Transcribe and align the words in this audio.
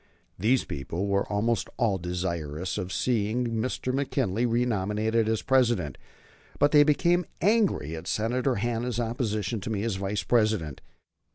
These 0.39 0.63
people 0.63 1.05
were 1.05 1.29
almost 1.31 1.69
all 1.77 1.99
desirous 1.99 2.79
of 2.79 2.91
seeing 2.91 3.61
Mr. 3.61 3.93
McKinley 3.93 4.47
renominated 4.47 5.29
as 5.29 5.43
President, 5.43 5.95
but 6.57 6.71
they 6.71 6.81
became 6.81 7.27
angry 7.39 7.95
at 7.95 8.07
Senator 8.07 8.55
Hanna's 8.55 8.99
opposition 8.99 9.59
to 9.61 9.69
me 9.69 9.83
as 9.83 9.97
Vice 9.97 10.23
President. 10.23 10.81